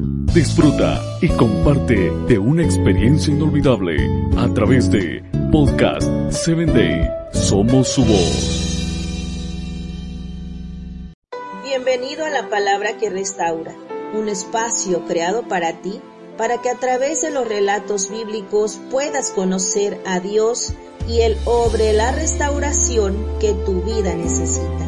[0.00, 3.96] Disfruta y comparte de una experiencia inolvidable
[4.36, 7.10] a través de Podcast 7 Day.
[7.32, 8.76] Somos su voz.
[11.64, 13.74] Bienvenido a la palabra que restaura,
[14.14, 16.00] un espacio creado para ti,
[16.36, 20.74] para que a través de los relatos bíblicos puedas conocer a Dios
[21.08, 24.86] y Él obre la restauración que tu vida necesita.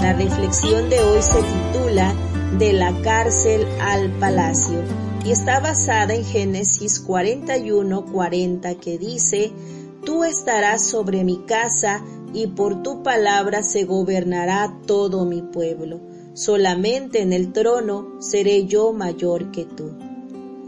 [0.00, 2.14] La reflexión de hoy se titula
[2.56, 4.82] De la cárcel al palacio
[5.24, 9.52] y está basada en Génesis 41, 40 que dice,
[10.04, 16.00] Tú estarás sobre mi casa y por tu palabra se gobernará todo mi pueblo.
[16.32, 19.92] Solamente en el trono seré yo mayor que tú.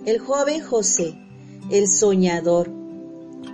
[0.05, 1.16] El joven José,
[1.71, 2.71] el soñador,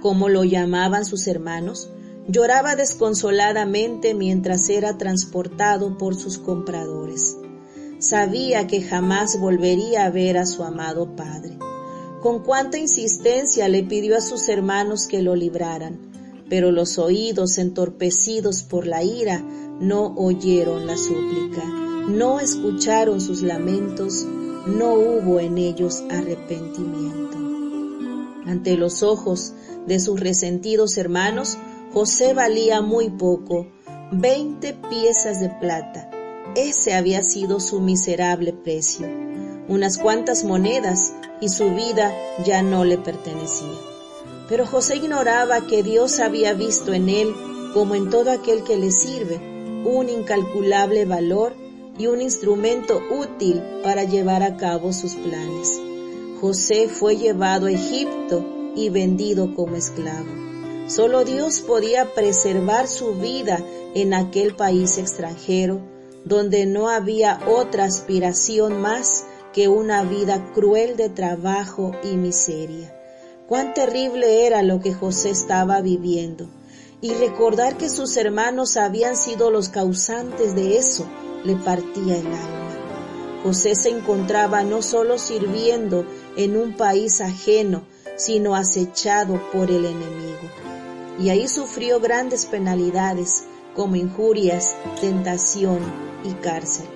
[0.02, 1.90] como lo llamaban sus hermanos,
[2.26, 7.36] lloraba desconsoladamente mientras era transportado por sus compradores.
[7.98, 11.58] Sabía que jamás volvería a ver a su amado padre.
[12.20, 18.62] Con cuánta insistencia le pidió a sus hermanos que lo libraran, pero los oídos entorpecidos
[18.62, 19.42] por la ira
[19.80, 21.64] no oyeron la súplica,
[22.08, 24.26] no escucharon sus lamentos,
[24.66, 27.38] no hubo en ellos arrepentimiento.
[28.44, 29.54] Ante los ojos
[29.86, 31.56] de sus resentidos hermanos,
[31.94, 33.68] José valía muy poco,
[34.12, 36.10] veinte piezas de plata.
[36.56, 39.06] Ese había sido su miserable precio.
[39.68, 42.14] Unas cuantas monedas y su vida
[42.46, 43.78] ya no le pertenecía.
[44.48, 47.34] Pero José ignoraba que Dios había visto en él,
[47.74, 49.36] como en todo aquel que le sirve,
[49.84, 51.54] un incalculable valor
[51.98, 55.78] y un instrumento útil para llevar a cabo sus planes.
[56.40, 60.30] José fue llevado a Egipto y vendido como esclavo.
[60.86, 63.62] Solo Dios podía preservar su vida
[63.94, 65.95] en aquel país extranjero,
[66.26, 72.92] donde no había otra aspiración más que una vida cruel de trabajo y miseria.
[73.48, 76.50] Cuán terrible era lo que José estaba viviendo,
[77.00, 81.06] y recordar que sus hermanos habían sido los causantes de eso
[81.44, 83.40] le partía el alma.
[83.44, 86.04] José se encontraba no solo sirviendo
[86.36, 87.84] en un país ajeno,
[88.16, 90.50] sino acechado por el enemigo
[91.18, 93.44] y ahí sufrió grandes penalidades
[93.76, 95.80] como injurias, tentación
[96.24, 96.86] y cárcel.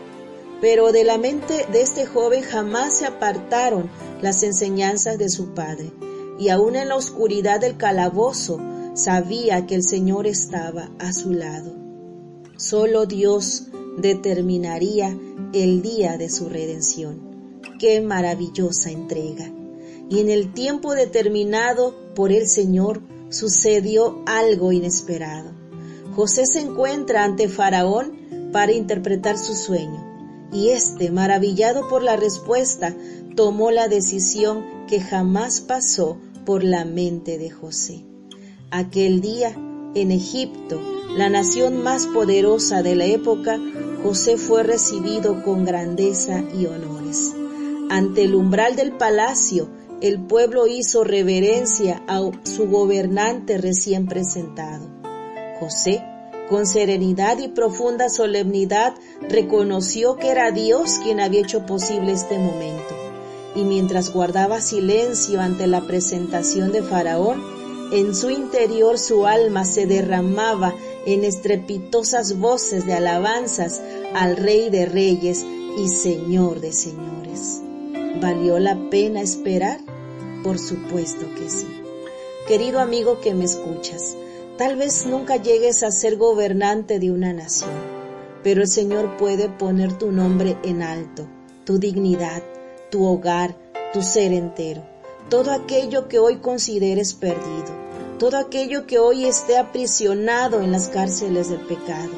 [0.61, 5.93] Pero de la mente de este joven jamás se apartaron las enseñanzas de su padre,
[6.39, 8.59] y aún en la oscuridad del calabozo
[8.95, 11.75] sabía que el Señor estaba a su lado.
[12.57, 15.17] Solo Dios determinaría
[15.53, 17.61] el día de su redención.
[17.79, 19.51] Qué maravillosa entrega.
[20.09, 25.53] Y en el tiempo determinado por el Señor, sucedió algo inesperado.
[26.15, 32.95] José se encuentra ante Faraón para interpretar su sueño, y éste, maravillado por la respuesta,
[33.37, 38.05] tomó la decisión que jamás pasó por la mente de José.
[38.71, 39.55] Aquel día,
[39.95, 40.81] en Egipto,
[41.17, 43.59] la nación más poderosa de la época,
[44.03, 47.33] José fue recibido con grandeza y honores.
[47.89, 49.69] Ante el umbral del palacio,
[50.01, 55.00] el pueblo hizo reverencia a su gobernante recién presentado.
[55.61, 56.03] José,
[56.49, 58.95] con serenidad y profunda solemnidad,
[59.29, 62.97] reconoció que era Dios quien había hecho posible este momento.
[63.55, 67.41] Y mientras guardaba silencio ante la presentación de Faraón,
[67.93, 70.75] en su interior su alma se derramaba
[71.07, 73.81] en estrepitosas voces de alabanzas
[74.15, 75.45] al Rey de Reyes
[75.77, 77.63] y Señor de Señores.
[78.21, 79.81] ¿Valió la pena esperar?
[80.43, 81.67] Por supuesto que sí.
[82.47, 84.17] Querido amigo que me escuchas,
[84.61, 87.71] tal vez nunca llegues a ser gobernante de una nación,
[88.43, 91.27] pero el Señor puede poner tu nombre en alto,
[91.65, 92.43] tu dignidad,
[92.91, 93.57] tu hogar,
[93.95, 94.83] tu ser entero,
[95.31, 97.73] todo aquello que hoy consideres perdido,
[98.19, 102.11] todo aquello que hoy esté aprisionado en las cárceles del pecado.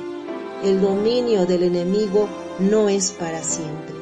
[0.64, 2.28] El dominio del enemigo
[2.58, 3.94] no es para siempre,